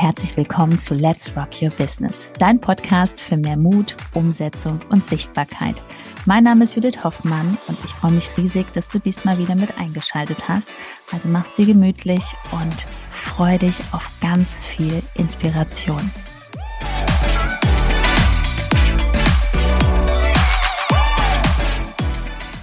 herzlich 0.00 0.36
willkommen 0.36 0.78
zu 0.78 0.94
Let's 0.94 1.36
Rock 1.36 1.60
Your 1.60 1.70
Business, 1.70 2.30
dein 2.38 2.60
Podcast 2.60 3.20
für 3.20 3.36
mehr 3.36 3.58
Mut, 3.58 3.96
Umsetzung 4.14 4.78
und 4.90 5.02
Sichtbarkeit. 5.02 5.82
Mein 6.24 6.44
Name 6.44 6.62
ist 6.62 6.76
Judith 6.76 7.02
Hoffmann 7.02 7.58
und 7.66 7.76
ich 7.84 7.90
freue 7.90 8.12
mich 8.12 8.30
riesig, 8.36 8.72
dass 8.74 8.86
du 8.86 9.00
diesmal 9.00 9.38
wieder 9.38 9.56
mit 9.56 9.76
eingeschaltet 9.76 10.48
hast. 10.48 10.70
Also 11.10 11.26
mach's 11.26 11.56
dir 11.56 11.66
gemütlich 11.66 12.22
und 12.52 12.86
freu 13.10 13.58
dich 13.58 13.80
auf 13.90 14.08
ganz 14.20 14.60
viel 14.60 15.02
Inspiration. 15.14 16.12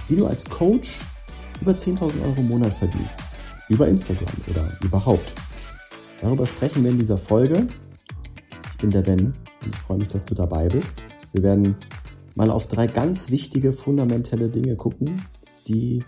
Wie 0.08 0.16
du 0.16 0.26
als 0.26 0.42
Coach 0.46 1.00
über 1.60 1.72
10.000 1.72 2.00
Euro 2.22 2.34
im 2.38 2.48
Monat 2.48 2.72
verdienst. 2.72 3.18
Über 3.68 3.88
Instagram 3.88 4.32
oder 4.48 4.66
überhaupt. 4.82 5.34
Darüber 6.20 6.46
sprechen 6.46 6.82
wir 6.82 6.90
in 6.90 6.98
dieser 6.98 7.18
Folge. 7.18 7.68
Ich 8.72 8.78
bin 8.78 8.90
der 8.90 9.02
Ben 9.02 9.26
und 9.26 9.34
ich 9.66 9.76
freue 9.76 9.98
mich, 9.98 10.08
dass 10.08 10.24
du 10.24 10.34
dabei 10.34 10.68
bist. 10.68 11.06
Wir 11.32 11.42
werden 11.42 11.76
mal 12.34 12.50
auf 12.50 12.66
drei 12.66 12.86
ganz 12.86 13.30
wichtige, 13.30 13.74
fundamentelle 13.74 14.48
Dinge 14.48 14.76
gucken, 14.76 15.20
die 15.68 16.04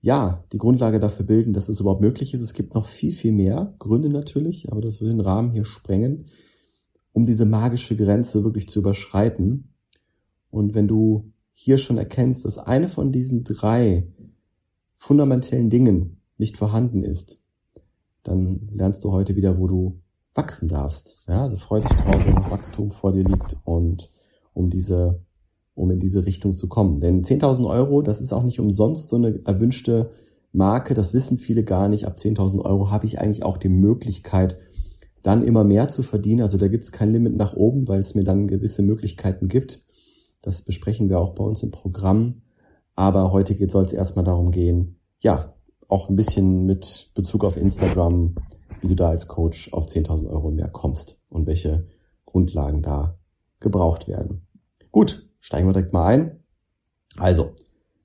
ja 0.00 0.44
die 0.52 0.58
Grundlage 0.58 1.00
dafür 1.00 1.26
bilden, 1.26 1.52
dass 1.52 1.68
es 1.68 1.80
überhaupt 1.80 2.00
möglich 2.00 2.32
ist. 2.32 2.42
Es 2.42 2.54
gibt 2.54 2.74
noch 2.74 2.86
viel, 2.86 3.10
viel 3.10 3.32
mehr 3.32 3.74
Gründe 3.80 4.08
natürlich, 4.08 4.70
aber 4.70 4.80
das 4.80 5.00
will 5.00 5.08
den 5.08 5.20
Rahmen 5.20 5.50
hier 5.50 5.64
sprengen, 5.64 6.26
um 7.12 7.24
diese 7.24 7.44
magische 7.44 7.96
Grenze 7.96 8.44
wirklich 8.44 8.68
zu 8.68 8.78
überschreiten. 8.78 9.74
Und 10.50 10.74
wenn 10.74 10.86
du 10.86 11.32
hier 11.52 11.78
schon 11.78 11.98
erkennst, 11.98 12.44
dass 12.44 12.58
eine 12.58 12.88
von 12.88 13.10
diesen 13.10 13.42
drei 13.42 14.06
fundamentellen 14.94 15.70
Dingen 15.70 16.20
nicht 16.38 16.56
vorhanden 16.56 17.02
ist, 17.02 17.43
dann 18.24 18.68
lernst 18.72 19.04
du 19.04 19.12
heute 19.12 19.36
wieder, 19.36 19.58
wo 19.58 19.66
du 19.66 20.00
wachsen 20.34 20.68
darfst. 20.68 21.26
Ja, 21.28 21.42
also 21.42 21.56
freu 21.56 21.80
dich 21.80 21.92
drauf, 21.92 22.20
wenn 22.24 22.50
Wachstum 22.50 22.90
vor 22.90 23.12
dir 23.12 23.24
liegt 23.24 23.56
und 23.64 24.10
um 24.52 24.70
diese, 24.70 25.20
um 25.74 25.90
in 25.90 26.00
diese 26.00 26.26
Richtung 26.26 26.52
zu 26.52 26.68
kommen. 26.68 27.00
Denn 27.00 27.22
10.000 27.22 27.68
Euro, 27.68 28.02
das 28.02 28.20
ist 28.20 28.32
auch 28.32 28.42
nicht 28.42 28.60
umsonst 28.60 29.08
so 29.08 29.16
eine 29.16 29.40
erwünschte 29.44 30.10
Marke. 30.52 30.94
Das 30.94 31.14
wissen 31.14 31.38
viele 31.38 31.64
gar 31.64 31.88
nicht. 31.88 32.06
Ab 32.06 32.16
10.000 32.16 32.64
Euro 32.64 32.90
habe 32.90 33.06
ich 33.06 33.20
eigentlich 33.20 33.44
auch 33.44 33.58
die 33.58 33.68
Möglichkeit, 33.68 34.58
dann 35.22 35.42
immer 35.42 35.64
mehr 35.64 35.88
zu 35.88 36.02
verdienen. 36.02 36.42
Also 36.42 36.58
da 36.58 36.68
gibt 36.68 36.82
es 36.82 36.92
kein 36.92 37.12
Limit 37.12 37.36
nach 37.36 37.54
oben, 37.54 37.88
weil 37.88 38.00
es 38.00 38.14
mir 38.14 38.24
dann 38.24 38.46
gewisse 38.46 38.82
Möglichkeiten 38.82 39.48
gibt. 39.48 39.82
Das 40.42 40.62
besprechen 40.62 41.08
wir 41.08 41.20
auch 41.20 41.30
bei 41.30 41.44
uns 41.44 41.62
im 41.62 41.70
Programm. 41.70 42.42
Aber 42.96 43.32
heute 43.32 43.56
soll 43.68 43.84
es 43.84 43.92
erstmal 43.92 44.24
darum 44.24 44.50
gehen, 44.50 44.96
ja, 45.20 45.54
auch 45.94 46.08
ein 46.08 46.16
bisschen 46.16 46.66
mit 46.66 47.10
Bezug 47.14 47.44
auf 47.44 47.56
Instagram, 47.56 48.34
wie 48.80 48.88
du 48.88 48.96
da 48.96 49.10
als 49.10 49.28
Coach 49.28 49.72
auf 49.72 49.86
10.000 49.86 50.28
Euro 50.28 50.50
mehr 50.50 50.68
kommst 50.68 51.20
und 51.28 51.46
welche 51.46 51.86
Grundlagen 52.24 52.82
da 52.82 53.16
gebraucht 53.60 54.08
werden. 54.08 54.44
Gut, 54.90 55.28
steigen 55.38 55.68
wir 55.68 55.72
direkt 55.72 55.92
mal 55.92 56.06
ein. 56.06 56.40
Also, 57.16 57.52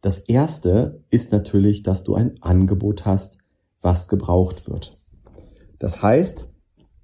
das 0.02 0.20
erste 0.20 1.04
ist 1.09 1.31
natürlich, 1.31 1.81
dass 1.81 2.04
du 2.04 2.14
ein 2.14 2.36
Angebot 2.42 3.06
hast, 3.06 3.40
was 3.81 4.08
gebraucht 4.08 4.70
wird. 4.70 4.96
Das 5.80 6.03
heißt, 6.03 6.46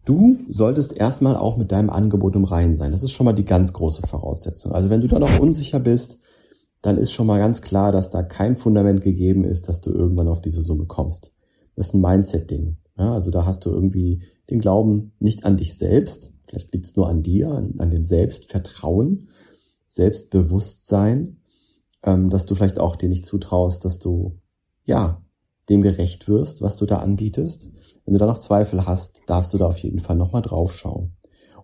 du 0.06 0.38
solltest 0.50 0.94
erstmal 0.94 1.36
auch 1.36 1.58
mit 1.58 1.72
deinem 1.72 1.90
Angebot 1.90 2.36
im 2.36 2.44
Reinen 2.44 2.76
sein. 2.76 2.92
Das 2.92 3.02
ist 3.02 3.12
schon 3.12 3.26
mal 3.26 3.34
die 3.34 3.44
ganz 3.44 3.74
große 3.74 4.06
Voraussetzung. 4.06 4.72
Also 4.72 4.92
wenn 4.92 5.02
du 5.02 5.08
da 5.08 5.18
noch 5.18 5.40
unsicher 5.40 5.80
bist, 5.80 6.20
dann 6.86 6.98
ist 6.98 7.12
schon 7.12 7.28
mal 7.28 7.40
ganz 7.40 7.62
klar, 7.62 7.92
dass 7.92 8.10
da 8.10 8.22
kein 8.22 8.56
Fundament 8.56 9.02
gegeben 9.02 9.44
ist, 9.44 9.68
dass 9.68 9.82
du 9.82 9.92
irgendwann 9.92 10.28
auf 10.28 10.42
diese 10.42 10.62
Summe 10.62 10.86
kommst. 10.86 11.34
Das 11.76 11.88
ist 11.88 11.94
ein 11.94 12.02
Mindset-Ding. 12.02 12.78
Ja, 12.98 13.14
also 13.14 13.32
da 13.32 13.46
hast 13.46 13.66
du 13.66 13.72
irgendwie 13.72 14.22
den 14.50 14.62
Glauben 14.62 15.12
nicht 15.20 15.46
an 15.46 15.58
dich 15.58 15.78
selbst, 15.78 16.34
vielleicht 16.48 16.74
liegt 16.74 16.86
es 16.86 16.96
nur 16.96 17.10
an 17.10 17.24
dir, 17.24 17.50
an, 17.50 17.76
an, 17.80 17.92
dem 17.92 18.06
Selbstvertrauen, 18.06 19.30
Selbstbewusstsein, 19.88 21.38
ähm, 22.04 22.30
dass 22.30 22.46
du 22.46 22.56
vielleicht 22.56 22.80
auch 22.80 22.96
dir 22.96 23.10
nicht 23.10 23.26
zutraust, 23.26 23.84
dass 23.84 24.00
du 24.00 24.40
ja 24.86 25.22
dem 25.70 25.82
gerecht 25.82 26.28
wirst, 26.28 26.62
was 26.62 26.78
du 26.78 26.86
da 26.86 27.00
anbietest. 27.00 27.72
Wenn 28.06 28.14
du 28.14 28.20
da 28.20 28.28
noch 28.28 28.38
Zweifel 28.38 28.86
hast, 28.86 29.22
darfst 29.26 29.54
du 29.54 29.58
da 29.58 29.66
auf 29.66 29.80
jeden 29.80 30.00
Fall 30.00 30.16
nochmal 30.16 30.44
drauf 30.44 30.74
schauen. 30.74 31.14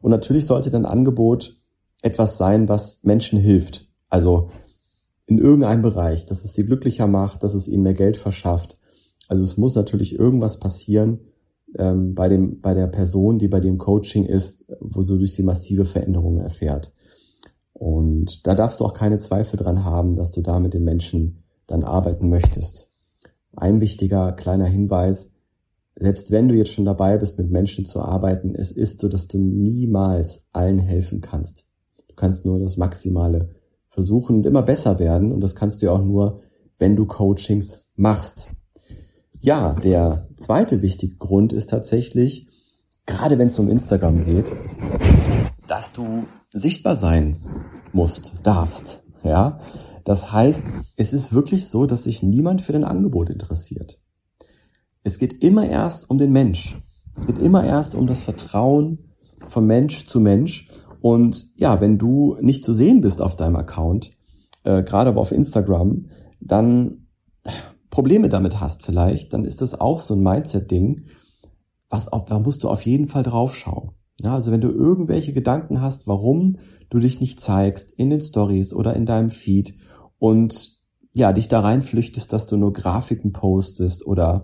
Und 0.02 0.12
natürlich 0.12 0.48
sollte 0.48 0.72
dein 0.72 0.86
Angebot 0.86 1.58
etwas 2.02 2.38
sein, 2.38 2.68
was 2.68 3.04
Menschen 3.04 3.40
hilft. 3.40 3.88
Also 4.10 4.50
in 5.26 5.38
irgendeinem 5.38 5.82
Bereich, 5.82 6.26
dass 6.26 6.44
es 6.44 6.54
sie 6.54 6.66
glücklicher 6.66 7.08
macht, 7.08 7.44
dass 7.44 7.54
es 7.54 7.68
ihnen 7.68 7.84
mehr 7.84 7.94
Geld 7.94 8.18
verschafft. 8.18 8.78
Also 9.28 9.44
es 9.44 9.58
muss 9.58 9.76
natürlich 9.76 10.18
irgendwas 10.18 10.60
passieren 10.60 11.20
ähm, 11.78 12.16
bei, 12.16 12.28
dem, 12.28 12.60
bei 12.62 12.74
der 12.74 12.88
Person, 12.88 13.40
die 13.40 13.48
bei 13.48 13.60
dem 13.60 13.78
Coaching 13.78 14.26
ist, 14.26 14.72
wo 14.80 15.02
so 15.02 15.18
durch 15.18 15.34
sie 15.34 15.44
massive 15.44 15.86
Veränderungen 15.86 16.42
erfährt. 16.42 16.92
Und 17.74 18.46
da 18.46 18.56
darfst 18.56 18.80
du 18.80 18.86
auch 18.86 18.94
keine 18.94 19.20
Zweifel 19.20 19.58
dran 19.58 19.86
haben, 19.86 20.16
dass 20.16 20.32
du 20.32 20.42
da 20.42 20.60
mit 20.60 20.74
den 20.74 20.84
Menschen 20.84 21.44
dann 21.68 21.84
arbeiten 21.84 22.30
möchtest. 22.30 22.90
Ein 23.56 23.82
wichtiger 23.82 24.34
kleiner 24.34 24.66
Hinweis, 24.66 25.34
selbst 25.96 26.32
wenn 26.32 26.48
du 26.48 26.56
jetzt 26.56 26.72
schon 26.72 26.86
dabei 26.86 27.18
bist, 27.18 27.38
mit 27.38 27.50
Menschen 27.50 27.86
zu 27.86 28.02
arbeiten, 28.02 28.56
es 28.56 28.72
ist 28.72 29.02
so, 29.02 29.08
dass 29.08 29.28
du 29.28 29.38
niemals 29.38 30.48
allen 30.52 30.80
helfen 30.80 31.22
kannst. 31.22 31.66
Du 32.08 32.16
kannst 32.16 32.46
nur 32.46 32.60
das 32.60 32.78
Maximale 32.78 33.50
versuchen 33.92 34.38
und 34.38 34.46
immer 34.46 34.64
besser 34.64 34.98
werden. 34.98 35.32
Und 35.32 35.42
das 35.42 35.56
kannst 35.56 35.82
du 35.82 35.86
ja 35.86 35.92
auch 35.92 36.04
nur, 36.04 36.42
wenn 36.80 36.96
du 36.96 37.06
Coachings 37.06 37.92
machst. 37.96 38.50
Ja, 39.40 39.74
der 39.74 40.28
zweite 40.38 40.82
wichtige 40.82 41.16
Grund 41.18 41.54
ist 41.54 41.70
tatsächlich, 41.70 42.48
gerade 43.06 43.38
wenn 43.38 43.48
es 43.48 43.60
um 43.60 43.70
Instagram 43.70 44.26
geht, 44.26 44.52
dass 45.68 45.94
du 45.94 46.26
sichtbar 46.52 46.96
sein 46.96 47.38
musst, 47.92 48.36
darfst. 48.44 49.04
Ja, 49.24 49.60
das 50.04 50.32
heißt, 50.32 50.64
es 50.96 51.14
ist 51.14 51.34
wirklich 51.34 51.68
so, 51.68 51.86
dass 51.86 52.06
sich 52.06 52.24
niemand 52.24 52.62
für 52.62 52.74
dein 52.74 52.84
Angebot 52.84 53.30
interessiert. 53.30 54.02
Es 55.04 55.18
geht 55.18 55.44
immer 55.44 55.68
erst 55.68 56.10
um 56.10 56.18
den 56.18 56.32
Mensch. 56.32 56.82
Es 57.16 57.28
geht 57.28 57.40
immer 57.40 57.64
erst 57.64 57.96
um 57.96 58.08
das 58.08 58.22
Vertrauen 58.22 59.12
von 59.48 59.66
Mensch 59.66 60.06
zu 60.06 60.20
Mensch. 60.20 60.68
Und 61.02 61.52
ja, 61.56 61.82
wenn 61.82 61.98
du 61.98 62.38
nicht 62.42 62.64
zu 62.64 62.74
sehen 62.74 63.02
bist 63.02 63.22
auf 63.22 63.36
deinem 63.36 63.56
Account, 63.56 64.16
äh, 64.64 64.84
gerade 64.84 65.10
aber 65.10 65.20
auf 65.20 65.32
Instagram, 65.32 66.06
dann 66.40 67.08
Probleme 67.90 68.30
damit 68.30 68.60
hast 68.60 68.84
vielleicht, 68.84 69.34
dann 69.34 69.44
ist 69.44 69.62
das 69.62 69.80
auch 69.80 70.00
so 70.00 70.14
ein 70.14 70.24
Mindset-Ding, 70.24 71.06
was 71.90 72.08
auf, 72.08 72.26
da 72.26 72.40
musst 72.40 72.64
du 72.64 72.70
auf 72.70 72.86
jeden 72.86 73.08
Fall 73.08 73.24
draufschauen. 73.24 73.92
Ja, 74.22 74.36
also 74.36 74.52
wenn 74.52 74.62
du 74.62 74.70
irgendwelche 74.70 75.34
Gedanken 75.34 75.82
hast, 75.82 76.08
warum 76.08 76.58
du 76.90 77.00
dich 77.00 77.20
nicht 77.20 77.40
zeigst 77.40 77.92
in 77.94 78.10
den 78.10 78.22
Stories 78.22 78.74
oder 78.74 78.96
in 78.96 79.06
deinem 79.06 79.32
Feed 79.32 79.76
und 80.20 80.80
ja, 81.14 81.34
dich 81.34 81.48
da 81.48 81.60
reinflüchtest, 81.60 82.32
dass 82.32 82.46
du 82.46 82.56
nur 82.56 82.72
Grafiken 82.72 83.34
postest 83.34 84.06
oder 84.06 84.44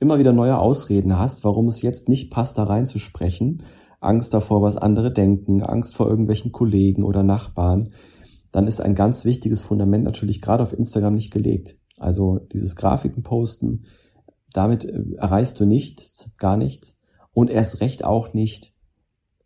immer 0.00 0.18
wieder 0.18 0.32
neue 0.32 0.58
Ausreden 0.58 1.18
hast, 1.18 1.44
warum 1.44 1.68
es 1.68 1.82
jetzt 1.82 2.08
nicht 2.08 2.30
passt, 2.30 2.58
da 2.58 2.64
reinzusprechen, 2.64 3.62
Angst 4.00 4.34
davor, 4.34 4.62
was 4.62 4.76
andere 4.76 5.12
denken, 5.12 5.62
Angst 5.62 5.94
vor 5.96 6.08
irgendwelchen 6.08 6.52
Kollegen 6.52 7.02
oder 7.02 7.22
Nachbarn, 7.22 7.90
dann 8.52 8.66
ist 8.66 8.80
ein 8.80 8.94
ganz 8.94 9.24
wichtiges 9.24 9.62
Fundament 9.62 10.04
natürlich 10.04 10.40
gerade 10.40 10.62
auf 10.62 10.72
Instagram 10.72 11.14
nicht 11.14 11.32
gelegt. 11.32 11.78
Also 11.98 12.38
dieses 12.52 12.76
Grafiken 12.76 13.22
posten, 13.22 13.84
damit 14.52 14.84
äh, 14.84 15.02
erreichst 15.16 15.58
du 15.60 15.66
nichts, 15.66 16.30
gar 16.38 16.56
nichts 16.56 16.98
und 17.32 17.50
erst 17.50 17.80
recht 17.80 18.04
auch 18.04 18.32
nicht 18.34 18.74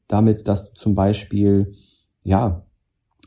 damit, 0.08 0.46
dass 0.48 0.68
du 0.68 0.74
zum 0.74 0.94
Beispiel, 0.94 1.72
ja, 2.22 2.66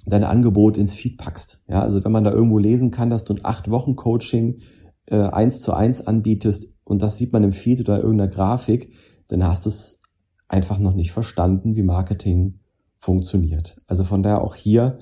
dein 0.06 0.24
Angebot 0.24 0.78
ins 0.78 0.94
Feed 0.94 1.18
packst. 1.18 1.64
Ja, 1.68 1.82
also 1.82 2.04
wenn 2.04 2.12
man 2.12 2.24
da 2.24 2.32
irgendwo 2.32 2.60
lesen 2.60 2.92
kann, 2.92 3.10
dass 3.10 3.24
du 3.24 3.34
ein 3.34 3.44
acht 3.44 3.72
Wochen 3.72 3.96
Coaching 3.96 4.60
äh, 5.08 5.18
eins 5.18 5.62
zu 5.62 5.74
eins 5.74 6.06
anbietest 6.06 6.74
und 6.84 7.02
das 7.02 7.18
sieht 7.18 7.34
man 7.34 7.44
im 7.44 7.54
Feed 7.54 7.80
oder 7.80 7.98
irgendeiner 7.98 8.30
Grafik, 8.30 8.94
dann 9.28 9.44
hast 9.44 9.66
du 9.66 9.70
es 9.70 10.02
einfach 10.48 10.80
noch 10.80 10.94
nicht 10.94 11.12
verstanden, 11.12 11.76
wie 11.76 11.84
Marketing 11.84 12.60
funktioniert. 12.98 13.82
Also 13.88 14.04
von 14.04 14.24
daher 14.24 14.44
auch 14.44 14.56
hier 14.56 15.00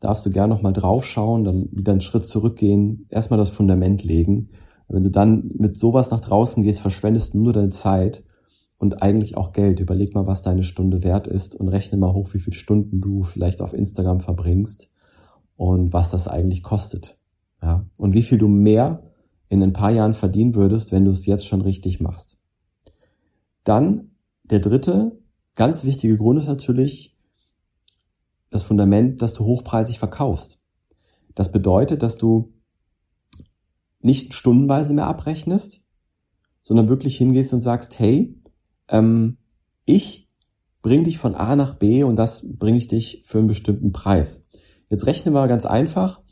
darfst 0.00 0.24
du 0.24 0.30
gerne 0.30 0.54
nochmal 0.54 0.72
drauf 0.72 1.04
schauen, 1.04 1.44
dann 1.44 1.68
wieder 1.72 1.92
einen 1.92 2.00
Schritt 2.00 2.24
zurückgehen, 2.24 3.06
erstmal 3.10 3.38
das 3.38 3.50
Fundament 3.50 4.02
legen. 4.04 4.50
wenn 4.88 5.04
du 5.04 5.10
dann 5.10 5.50
mit 5.56 5.76
sowas 5.76 6.10
nach 6.10 6.20
draußen 6.20 6.64
gehst, 6.64 6.80
verschwendest 6.80 7.34
du 7.34 7.38
nur 7.38 7.52
deine 7.52 7.68
Zeit 7.68 8.24
und 8.78 9.02
eigentlich 9.02 9.36
auch 9.36 9.52
Geld. 9.52 9.78
Überleg 9.78 10.14
mal, 10.14 10.26
was 10.26 10.42
deine 10.42 10.64
Stunde 10.64 11.04
wert 11.04 11.28
ist 11.28 11.54
und 11.54 11.68
rechne 11.68 11.98
mal 11.98 12.12
hoch, 12.12 12.30
wie 12.32 12.40
viele 12.40 12.56
Stunden 12.56 13.00
du 13.00 13.22
vielleicht 13.22 13.60
auf 13.60 13.72
Instagram 13.72 14.20
verbringst 14.20 14.90
und 15.56 15.92
was 15.92 16.10
das 16.10 16.26
eigentlich 16.26 16.64
kostet. 16.64 17.18
Ja? 17.62 17.86
Und 17.98 18.14
wie 18.14 18.22
viel 18.22 18.38
du 18.38 18.48
mehr 18.48 19.02
in 19.48 19.62
ein 19.62 19.72
paar 19.72 19.90
Jahren 19.90 20.14
verdienen 20.14 20.54
würdest, 20.54 20.92
wenn 20.92 21.04
du 21.04 21.10
es 21.10 21.26
jetzt 21.26 21.46
schon 21.46 21.60
richtig 21.60 22.00
machst. 22.00 22.38
Dann 23.64 24.09
der 24.50 24.60
dritte 24.60 25.18
ganz 25.54 25.84
wichtige 25.84 26.16
Grund 26.16 26.38
ist 26.38 26.46
natürlich 26.46 27.16
das 28.50 28.62
Fundament, 28.62 29.22
dass 29.22 29.34
du 29.34 29.44
hochpreisig 29.44 29.98
verkaufst. 29.98 30.62
Das 31.34 31.52
bedeutet, 31.52 32.02
dass 32.02 32.16
du 32.16 32.52
nicht 34.00 34.34
stundenweise 34.34 34.94
mehr 34.94 35.06
abrechnest, 35.06 35.84
sondern 36.62 36.88
wirklich 36.88 37.16
hingehst 37.16 37.52
und 37.52 37.60
sagst, 37.60 37.98
hey, 37.98 38.40
ähm, 38.88 39.38
ich 39.84 40.28
bringe 40.82 41.04
dich 41.04 41.18
von 41.18 41.34
A 41.34 41.56
nach 41.56 41.74
B 41.74 42.02
und 42.02 42.16
das 42.16 42.46
bringe 42.58 42.78
ich 42.78 42.88
dich 42.88 43.22
für 43.24 43.38
einen 43.38 43.46
bestimmten 43.46 43.92
Preis. 43.92 44.46
Jetzt 44.88 45.06
rechnen 45.06 45.34
wir 45.34 45.46
ganz 45.46 45.66
einfach. 45.66 46.22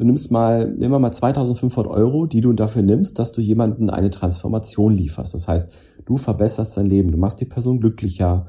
Du 0.00 0.06
nimmst 0.06 0.30
mal, 0.30 0.66
nehmen 0.66 0.94
wir 0.94 0.98
mal 0.98 1.12
2500 1.12 1.86
Euro, 1.86 2.24
die 2.24 2.40
du 2.40 2.54
dafür 2.54 2.80
nimmst, 2.80 3.18
dass 3.18 3.32
du 3.32 3.42
jemanden 3.42 3.90
eine 3.90 4.08
Transformation 4.08 4.94
lieferst. 4.94 5.34
Das 5.34 5.46
heißt, 5.46 5.74
du 6.06 6.16
verbesserst 6.16 6.74
dein 6.78 6.86
Leben, 6.86 7.10
du 7.10 7.18
machst 7.18 7.38
die 7.42 7.44
Person 7.44 7.80
glücklicher, 7.80 8.46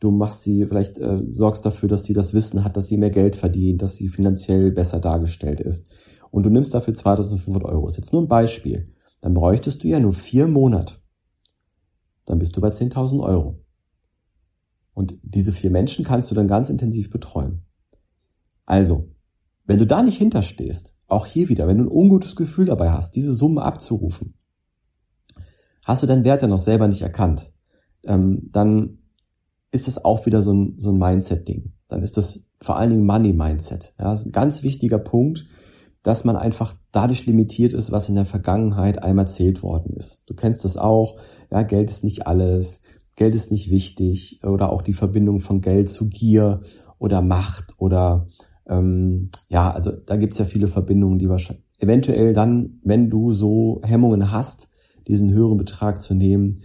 du 0.00 0.10
machst 0.10 0.44
sie, 0.44 0.64
vielleicht 0.64 0.96
äh, 0.96 1.20
sorgst 1.26 1.66
dafür, 1.66 1.90
dass 1.90 2.04
sie 2.04 2.14
das 2.14 2.32
Wissen 2.32 2.64
hat, 2.64 2.78
dass 2.78 2.86
sie 2.86 2.96
mehr 2.96 3.10
Geld 3.10 3.36
verdient, 3.36 3.82
dass 3.82 3.96
sie 3.96 4.08
finanziell 4.08 4.72
besser 4.72 4.98
dargestellt 4.98 5.60
ist. 5.60 5.94
Und 6.30 6.46
du 6.46 6.48
nimmst 6.48 6.72
dafür 6.72 6.94
2500 6.94 7.64
Euro. 7.64 7.86
ist 7.86 7.98
jetzt 7.98 8.14
nur 8.14 8.22
ein 8.22 8.28
Beispiel. 8.28 8.90
Dann 9.20 9.34
bräuchtest 9.34 9.84
du 9.84 9.88
ja 9.88 10.00
nur 10.00 10.14
vier 10.14 10.48
Monate. 10.48 10.94
Dann 12.24 12.38
bist 12.38 12.56
du 12.56 12.62
bei 12.62 12.70
10.000 12.70 13.22
Euro. 13.22 13.60
Und 14.94 15.18
diese 15.22 15.52
vier 15.52 15.70
Menschen 15.70 16.02
kannst 16.02 16.30
du 16.30 16.34
dann 16.34 16.48
ganz 16.48 16.70
intensiv 16.70 17.10
betreuen. 17.10 17.66
Also, 18.64 19.13
wenn 19.64 19.78
du 19.78 19.86
da 19.86 20.02
nicht 20.02 20.18
hinterstehst, 20.18 20.96
auch 21.08 21.26
hier 21.26 21.48
wieder, 21.48 21.66
wenn 21.66 21.78
du 21.78 21.84
ein 21.84 21.90
ungutes 21.90 22.36
Gefühl 22.36 22.66
dabei 22.66 22.90
hast, 22.90 23.12
diese 23.16 23.32
Summe 23.32 23.62
abzurufen, 23.62 24.34
hast 25.84 26.02
du 26.02 26.06
deinen 26.06 26.24
Wert 26.24 26.42
ja 26.42 26.48
noch 26.48 26.60
selber 26.60 26.88
nicht 26.88 27.02
erkannt, 27.02 27.52
ähm, 28.04 28.50
dann 28.52 28.98
ist 29.70 29.88
es 29.88 30.04
auch 30.04 30.26
wieder 30.26 30.42
so 30.42 30.52
ein, 30.52 30.74
so 30.78 30.90
ein 30.90 30.98
Mindset-Ding. 30.98 31.72
Dann 31.88 32.02
ist 32.02 32.16
das 32.16 32.44
vor 32.60 32.76
allen 32.76 32.90
Dingen 32.90 33.06
Money-Mindset. 33.06 33.94
Ja, 33.98 34.10
das 34.10 34.20
ist 34.20 34.26
ein 34.26 34.32
ganz 34.32 34.62
wichtiger 34.62 34.98
Punkt, 34.98 35.46
dass 36.02 36.24
man 36.24 36.36
einfach 36.36 36.74
dadurch 36.92 37.26
limitiert 37.26 37.72
ist, 37.72 37.90
was 37.90 38.08
in 38.08 38.14
der 38.14 38.26
Vergangenheit 38.26 39.02
einmal 39.02 39.24
erzählt 39.24 39.62
worden 39.62 39.94
ist. 39.94 40.22
Du 40.26 40.34
kennst 40.34 40.64
das 40.64 40.76
auch, 40.76 41.18
ja, 41.50 41.62
Geld 41.62 41.90
ist 41.90 42.04
nicht 42.04 42.26
alles, 42.26 42.82
Geld 43.16 43.34
ist 43.34 43.50
nicht 43.50 43.70
wichtig 43.70 44.40
oder 44.44 44.70
auch 44.70 44.82
die 44.82 44.92
Verbindung 44.92 45.40
von 45.40 45.60
Geld 45.60 45.88
zu 45.88 46.08
Gier 46.08 46.60
oder 46.98 47.22
Macht 47.22 47.74
oder 47.78 48.26
ähm, 48.68 49.30
ja, 49.50 49.70
also 49.70 49.92
da 49.92 50.16
gibt's 50.16 50.38
ja 50.38 50.44
viele 50.44 50.68
Verbindungen, 50.68 51.18
die 51.18 51.28
wahrscheinlich 51.28 51.64
eventuell 51.78 52.32
dann, 52.32 52.80
wenn 52.82 53.10
du 53.10 53.32
so 53.32 53.80
Hemmungen 53.84 54.30
hast, 54.30 54.68
diesen 55.06 55.32
höheren 55.32 55.58
Betrag 55.58 56.00
zu 56.00 56.14
nehmen, 56.14 56.60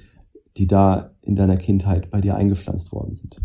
die 0.57 0.68
da 0.68 1.12
in 1.22 1.36
deiner 1.36 1.57
Kindheit 1.57 2.10
bei 2.10 2.22
dir 2.22 2.36
eingepflanzt 2.36 2.92
worden 2.92 3.16
sind. 3.16 3.42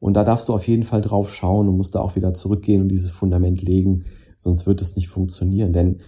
Und 0.00 0.14
da 0.14 0.24
darfst 0.24 0.48
du 0.48 0.54
auf 0.54 0.66
jeden 0.68 0.84
Fall 0.84 1.00
drauf 1.00 1.32
schauen 1.32 1.68
und 1.68 1.76
musst 1.76 1.94
da 1.94 2.00
auch 2.00 2.14
wieder 2.14 2.34
zurückgehen 2.34 2.82
und 2.82 2.88
dieses 2.88 3.10
Fundament 3.10 3.62
legen, 3.62 4.04
sonst 4.36 4.66
wird 4.66 4.80
es 4.80 4.94
nicht 4.94 5.08
funktionieren. 5.08 5.72
Denn 5.72 5.98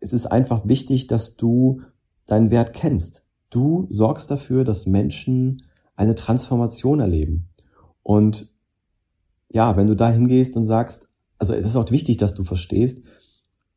es 0.00 0.12
ist 0.12 0.26
einfach 0.26 0.66
wichtig, 0.66 1.06
dass 1.06 1.36
du 1.36 1.82
deinen 2.26 2.50
Wert 2.50 2.72
kennst. 2.72 3.24
Du 3.50 3.86
sorgst 3.90 4.30
dafür, 4.30 4.64
dass 4.64 4.86
Menschen 4.86 5.62
eine 5.94 6.14
Transformation 6.14 7.00
erleben. 7.00 7.50
Und 8.02 8.51
ja, 9.52 9.76
wenn 9.76 9.86
du 9.86 9.94
da 9.94 10.10
hingehst 10.10 10.56
und 10.56 10.64
sagst, 10.64 11.08
also 11.38 11.54
es 11.54 11.66
ist 11.66 11.76
auch 11.76 11.90
wichtig, 11.90 12.16
dass 12.16 12.34
du 12.34 12.44
verstehst, 12.44 13.02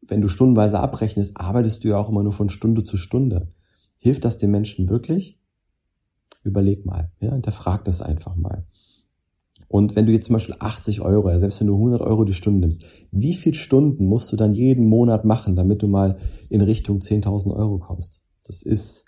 wenn 0.08 0.22
du 0.22 0.28
stundenweise 0.28 0.80
abrechnest, 0.80 1.38
arbeitest 1.38 1.84
du 1.84 1.90
ja 1.90 1.98
auch 1.98 2.10
immer 2.10 2.24
nur 2.24 2.32
von 2.32 2.50
Stunde 2.50 2.84
zu 2.84 2.98
Stunde. 2.98 3.52
Hilft 3.98 4.26
das 4.26 4.38
den 4.38 4.52
Menschen 4.52 4.90
wirklich? 4.90 5.40
Überleg 6.44 6.86
mal, 6.86 7.12
ja, 7.20 7.32
hinterfrag 7.32 7.86
das 7.86 8.02
einfach 8.02 8.36
mal. 8.36 8.66
Und 9.68 9.96
wenn 9.96 10.06
du 10.06 10.12
jetzt 10.12 10.28
zum 10.28 10.34
Beispiel 10.34 10.56
80 10.60 11.02
Euro, 11.02 11.30
ja, 11.30 11.40
selbst 11.40 11.60
wenn 11.60 11.68
du 11.68 11.76
100 11.76 12.02
Euro 12.02 12.24
die 12.24 12.34
Stunde 12.34 12.60
nimmst, 12.60 12.86
wie 13.12 13.34
viele 13.34 13.56
Stunden 13.56 14.06
musst 14.06 14.32
du 14.32 14.36
dann 14.36 14.54
jeden 14.54 14.88
Monat 14.88 15.26
machen, 15.26 15.56
damit 15.56 15.82
du 15.82 15.88
mal 15.88 16.18
in 16.50 16.62
Richtung 16.62 17.00
10.000 17.00 17.56
Euro 17.56 17.80
kommst? 17.80 18.22
Das 18.44 18.62
ist, 18.62 19.06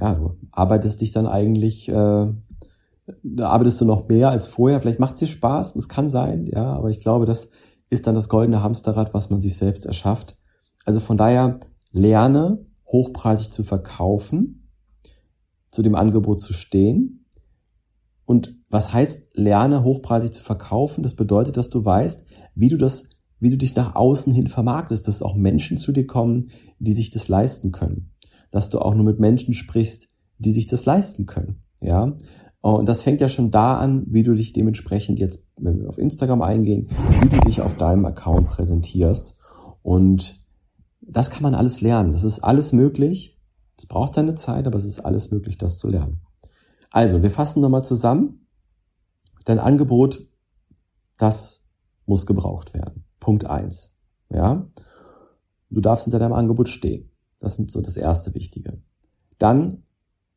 ja, 0.00 0.14
du 0.14 0.36
arbeitest 0.52 1.00
dich 1.00 1.10
dann 1.10 1.26
eigentlich 1.26 1.88
äh, 1.88 2.26
da 3.22 3.48
arbeitest 3.48 3.80
du 3.80 3.84
noch 3.84 4.08
mehr 4.08 4.30
als 4.30 4.48
vorher. 4.48 4.80
Vielleicht 4.80 5.00
macht 5.00 5.14
es 5.14 5.20
dir 5.20 5.26
Spaß, 5.26 5.74
das 5.74 5.88
kann 5.88 6.08
sein, 6.08 6.46
ja, 6.46 6.72
aber 6.72 6.90
ich 6.90 7.00
glaube, 7.00 7.26
das 7.26 7.50
ist 7.90 8.06
dann 8.06 8.14
das 8.14 8.28
goldene 8.28 8.62
Hamsterrad, 8.62 9.12
was 9.12 9.30
man 9.30 9.40
sich 9.40 9.56
selbst 9.56 9.86
erschafft. 9.86 10.38
Also 10.84 11.00
von 11.00 11.16
daher 11.16 11.60
lerne 11.90 12.64
hochpreisig 12.86 13.50
zu 13.50 13.64
verkaufen, 13.64 14.68
zu 15.70 15.82
dem 15.82 15.94
Angebot 15.94 16.40
zu 16.40 16.52
stehen. 16.52 17.26
Und 18.24 18.56
was 18.70 18.92
heißt 18.92 19.36
lerne 19.36 19.84
hochpreisig 19.84 20.32
zu 20.32 20.42
verkaufen? 20.42 21.02
Das 21.02 21.14
bedeutet, 21.14 21.56
dass 21.56 21.70
du 21.70 21.84
weißt, 21.84 22.24
wie 22.54 22.68
du 22.68 22.76
das, 22.76 23.10
wie 23.40 23.50
du 23.50 23.58
dich 23.58 23.74
nach 23.74 23.94
außen 23.94 24.32
hin 24.32 24.46
vermarktest, 24.46 25.06
dass 25.08 25.22
auch 25.22 25.34
Menschen 25.34 25.76
zu 25.76 25.92
dir 25.92 26.06
kommen, 26.06 26.50
die 26.78 26.94
sich 26.94 27.10
das 27.10 27.28
leisten 27.28 27.72
können. 27.72 28.12
Dass 28.50 28.70
du 28.70 28.78
auch 28.78 28.94
nur 28.94 29.04
mit 29.04 29.18
Menschen 29.18 29.54
sprichst, 29.54 30.08
die 30.38 30.52
sich 30.52 30.66
das 30.66 30.84
leisten 30.84 31.26
können. 31.26 31.62
Ja, 31.80 32.16
und 32.62 32.88
das 32.88 33.02
fängt 33.02 33.20
ja 33.20 33.28
schon 33.28 33.50
da 33.50 33.76
an, 33.76 34.04
wie 34.06 34.22
du 34.22 34.34
dich 34.34 34.52
dementsprechend 34.52 35.18
jetzt, 35.18 35.44
wenn 35.56 35.80
wir 35.80 35.88
auf 35.88 35.98
Instagram 35.98 36.42
eingehen, 36.42 36.88
wie 37.20 37.28
du 37.28 37.40
dich 37.40 37.60
auf 37.60 37.76
deinem 37.76 38.06
Account 38.06 38.48
präsentierst. 38.48 39.36
Und 39.82 40.46
das 41.00 41.30
kann 41.30 41.42
man 41.42 41.56
alles 41.56 41.80
lernen. 41.80 42.12
Das 42.12 42.22
ist 42.22 42.38
alles 42.38 42.72
möglich. 42.72 43.36
Es 43.76 43.86
braucht 43.86 44.14
seine 44.14 44.36
Zeit, 44.36 44.68
aber 44.68 44.78
es 44.78 44.84
ist 44.84 45.00
alles 45.00 45.32
möglich, 45.32 45.58
das 45.58 45.78
zu 45.78 45.88
lernen. 45.88 46.20
Also, 46.92 47.22
wir 47.22 47.32
fassen 47.32 47.60
nochmal 47.60 47.82
zusammen. 47.82 48.46
Dein 49.44 49.58
Angebot, 49.58 50.28
das 51.16 51.66
muss 52.06 52.26
gebraucht 52.26 52.74
werden. 52.74 53.04
Punkt 53.18 53.44
eins. 53.44 53.96
Ja. 54.30 54.68
Du 55.68 55.80
darfst 55.80 56.04
hinter 56.04 56.20
deinem 56.20 56.34
Angebot 56.34 56.68
stehen. 56.68 57.10
Das 57.40 57.58
ist 57.58 57.72
so 57.72 57.80
das 57.80 57.96
erste 57.96 58.34
Wichtige. 58.34 58.80
Dann 59.38 59.82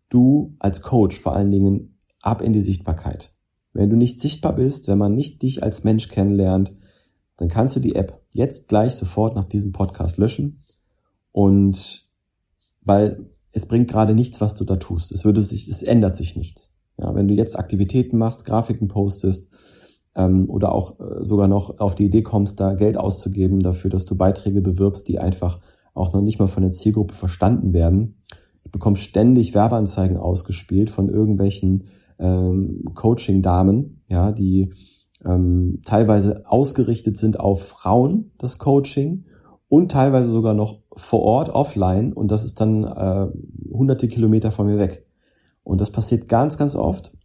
du 0.10 0.56
als 0.58 0.82
Coach 0.82 1.20
vor 1.20 1.36
allen 1.36 1.52
Dingen 1.52 1.95
ab 2.26 2.42
in 2.42 2.54
die 2.54 2.62
Sichtbarkeit. 2.62 3.34
Wenn 3.74 3.90
du 3.90 3.96
nicht 3.96 4.20
sichtbar 4.20 4.56
bist, 4.56 4.88
wenn 4.88 4.98
man 4.98 5.14
nicht 5.14 5.42
dich 5.42 5.64
als 5.64 5.84
Mensch 5.84 6.08
kennenlernt, 6.08 6.74
dann 7.38 7.50
kannst 7.50 7.76
du 7.76 7.80
die 7.80 7.96
App 7.96 8.22
jetzt 8.32 8.68
gleich 8.68 8.96
sofort 8.96 9.36
nach 9.36 9.46
diesem 9.46 9.72
Podcast 9.74 10.18
löschen 10.18 10.62
und 11.32 12.08
weil 12.82 13.30
es 13.52 13.66
bringt 13.66 13.90
gerade 13.90 14.16
nichts, 14.16 14.42
was 14.42 14.56
du 14.56 14.64
da 14.64 14.78
tust. 14.78 15.12
Es 15.12 15.26
würde 15.26 15.42
sich, 15.42 15.68
es 15.68 15.84
ändert 15.84 16.18
sich 16.18 16.36
nichts. 16.36 16.76
Ja, 16.98 17.14
wenn 17.16 17.28
du 17.28 17.34
jetzt 17.34 17.58
Aktivitäten 17.58 18.18
machst, 18.18 18.46
Grafiken 18.46 18.88
postest 18.88 19.50
ähm, 20.16 20.50
oder 20.50 20.72
auch 20.74 21.00
äh, 21.00 21.24
sogar 21.24 21.48
noch 21.48 21.80
auf 21.80 21.96
die 21.96 22.06
Idee 22.06 22.22
kommst, 22.22 22.60
da 22.60 22.74
Geld 22.74 22.98
auszugeben 22.98 23.60
dafür, 23.60 23.90
dass 23.90 24.06
du 24.06 24.16
Beiträge 24.16 24.62
bewirbst, 24.62 25.08
die 25.08 25.20
einfach 25.20 25.60
auch 25.94 26.14
noch 26.14 26.22
nicht 26.22 26.40
mal 26.40 26.48
von 26.48 26.64
der 26.64 26.72
Zielgruppe 26.72 27.14
verstanden 27.14 27.74
werden. 27.74 28.22
Bekommst 28.72 29.04
ständig 29.04 29.54
Werbeanzeigen 29.54 30.18
ausgespielt 30.18 30.90
von 30.90 31.10
irgendwelchen 31.10 31.86
ähm, 32.20 32.84
Coaching-Damen, 32.94 34.00
ja, 34.08 34.32
die 34.32 34.74
ähm, 35.26 35.82
teilweise 35.86 36.44
ausgerichtet 36.46 37.18
sind 37.18 37.40
auf 37.40 37.68
Frauen, 37.68 38.32
das 38.38 38.58
Coaching, 38.58 39.26
und 39.68 39.92
teilweise 39.92 40.32
sogar 40.32 40.54
noch 40.54 40.82
vor 40.96 41.22
Ort, 41.22 41.50
offline, 41.50 42.14
und 42.14 42.32
das 42.32 42.46
ist 42.46 42.62
dann 42.62 42.84
äh, 42.84 43.28
hunderte 43.72 44.08
Kilometer 44.08 44.52
von 44.52 44.68
mir 44.68 44.78
weg. 44.78 45.06
Und 45.64 45.82
das 45.82 45.92
passiert 45.92 46.30
ganz, 46.30 46.58
ganz 46.58 46.76
oft. 46.76 47.18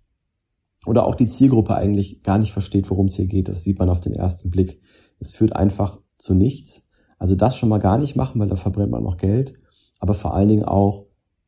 Oder 0.87 1.06
auch 1.06 1.14
die 1.14 1.26
Zielgruppe 1.26 1.75
eigentlich 1.76 2.23
gar 2.23 2.38
nicht 2.38 2.52
versteht, 2.52 2.90
worum 2.90 3.06
es 3.06 3.14
hier 3.14 3.26
geht. 3.26 3.49
Das 3.49 3.62
sieht 3.62 3.78
man 3.78 3.90
auf 3.90 4.00
den 4.00 4.14
ersten 4.14 4.49
Blick. 4.49 4.80
Es 5.18 5.32
führt 5.32 5.54
einfach 5.54 6.00
zu 6.16 6.35
nichts. 6.35 6.88
Also 7.18 7.35
das 7.35 7.56
schon 7.56 7.68
mal 7.68 7.78
gar 7.78 7.99
nicht 7.99 8.16
machen, 8.16 8.40
weil 8.40 8.49
da 8.49 8.56
verbrennt 8.56 8.90
man 8.90 9.02
noch 9.02 9.18
Geld. 9.18 9.61
Aber 9.99 10.14
vor 10.14 10.32
allen 10.35 10.49
Dingen 10.49 10.64
auch, 10.64 11.04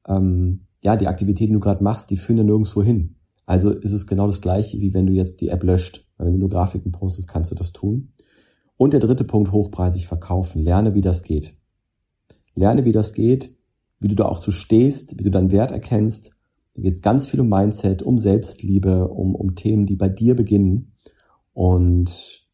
ähm, 0.06 0.66
ja, 0.84 0.96
die 0.96 1.08
Aktivitäten, 1.08 1.52
die 1.52 1.58
du 1.58 1.60
gerade 1.60 1.82
machst, 1.82 2.10
die 2.10 2.18
führen 2.18 2.36
ja 2.36 2.44
nirgendwo 2.44 2.82
hin. 2.82 3.16
Also 3.52 3.70
ist 3.70 3.92
es 3.92 4.06
genau 4.06 4.24
das 4.24 4.40
gleiche, 4.40 4.80
wie 4.80 4.94
wenn 4.94 5.06
du 5.06 5.12
jetzt 5.12 5.42
die 5.42 5.48
App 5.48 5.62
löscht. 5.62 6.08
Wenn 6.16 6.32
du 6.32 6.38
nur 6.38 6.48
Grafiken 6.48 6.90
postest, 6.90 7.28
kannst 7.28 7.50
du 7.50 7.54
das 7.54 7.74
tun. 7.74 8.14
Und 8.78 8.94
der 8.94 9.00
dritte 9.00 9.24
Punkt, 9.24 9.52
hochpreisig 9.52 10.06
verkaufen. 10.06 10.62
Lerne, 10.62 10.94
wie 10.94 11.02
das 11.02 11.22
geht. 11.22 11.54
Lerne, 12.54 12.86
wie 12.86 12.92
das 12.92 13.12
geht, 13.12 13.54
wie 14.00 14.08
du 14.08 14.14
da 14.14 14.24
auch 14.24 14.40
zu 14.40 14.52
stehst, 14.52 15.18
wie 15.18 15.22
du 15.22 15.30
deinen 15.30 15.52
Wert 15.52 15.70
erkennst. 15.70 16.30
Da 16.72 16.80
geht 16.80 16.94
es 16.94 17.02
ganz 17.02 17.26
viel 17.26 17.40
um 17.40 17.50
Mindset, 17.50 18.02
um 18.02 18.18
Selbstliebe, 18.18 19.08
um, 19.08 19.34
um 19.34 19.54
Themen, 19.54 19.84
die 19.84 19.96
bei 19.96 20.08
dir 20.08 20.34
beginnen. 20.34 20.94
Und 21.52 22.48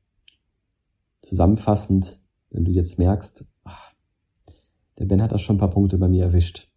zusammenfassend, 1.22 2.20
wenn 2.50 2.64
du 2.64 2.72
jetzt 2.72 2.98
merkst, 2.98 3.46
ach, 3.62 3.92
der 4.98 5.04
Ben 5.04 5.22
hat 5.22 5.30
da 5.30 5.38
schon 5.38 5.54
ein 5.54 5.60
paar 5.60 5.70
Punkte 5.70 5.96
bei 5.96 6.08
mir 6.08 6.24
erwischt. 6.24 6.72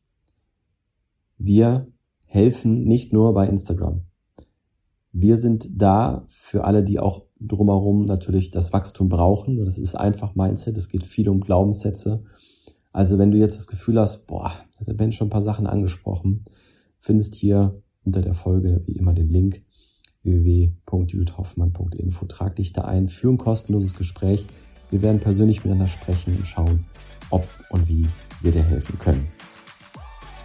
Wir 1.40 1.88
helfen 2.25 2.84
nicht 2.84 3.13
nur 3.13 3.34
bei 3.34 3.48
Instagram. 3.48 4.04
Wir 5.13 5.38
sind 5.38 5.82
da 5.82 6.25
für 6.30 6.63
alle, 6.63 6.84
die 6.84 7.00
auch 7.00 7.25
drumherum 7.39 8.06
natürlich 8.06 8.51
das 8.51 8.72
Wachstum 8.72 9.10
brauchen. 9.10 9.63
Das 9.63 9.77
ist 9.77 9.96
einfach 9.96 10.36
Mindset. 10.36 10.77
Es 10.77 10.88
geht 10.88 11.03
viel 11.03 11.27
um 11.27 11.41
Glaubenssätze. 11.41 12.24
Also 12.94 13.18
wenn 13.18 13.32
du 13.32 13.38
jetzt 13.38 13.58
das 13.58 13.68
Gefühl 13.68 14.00
hast, 14.00 14.27
boah, 14.27 14.51
hat 14.77 14.88
der 14.88 14.94
Ben 14.94 15.12
schon 15.12 15.27
ein 15.27 15.32
paar 15.32 15.41
Sachen 15.41 15.68
angesprochen, 15.68 16.46
findest 17.00 17.36
hier 17.36 17.82
unter 18.06 18.22
der 18.22 18.34
Folge 18.34 18.84
wie 18.86 18.94
immer 18.94 19.13
den 19.13 19.30
Link 19.30 19.63
www.judithhoffmann.info. 20.24 22.25
Trag 22.25 22.56
dich 22.56 22.74
da 22.74 22.84
ein 22.84 23.08
für 23.08 23.30
ein 23.30 23.38
kostenloses 23.38 23.96
Gespräch. 23.96 24.46
Wir 24.91 25.01
werden 25.01 25.20
persönlich 25.20 25.63
miteinander 25.63 25.88
sprechen 25.88 26.36
und 26.36 26.46
schauen, 26.46 26.86
ob 27.30 27.48
und 27.70 27.88
wie 27.88 28.08
wir 28.41 28.51
dir 28.51 28.63
helfen 28.63 29.00
können. 29.00 29.27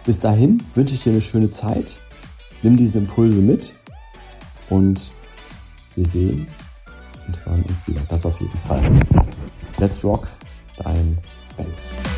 Bis 0.05 0.19
dahin 0.19 0.63
wünsche 0.73 0.93
ich 0.93 1.03
dir 1.03 1.11
eine 1.11 1.21
schöne 1.21 1.51
Zeit. 1.51 1.99
Nimm 2.63 2.77
diese 2.77 2.99
Impulse 2.99 3.39
mit 3.39 3.73
Und 4.69 5.11
wir 5.95 6.05
sehen 6.05 6.47
und 7.27 7.45
hören 7.45 7.63
uns 7.63 7.87
wieder. 7.87 8.01
Das 8.09 8.25
auf 8.25 8.39
jeden 8.39 8.57
Fall. 8.59 8.81
Let's 9.77 10.03
rock, 10.03 10.27
dein 10.77 11.17
Ben. 11.55 12.16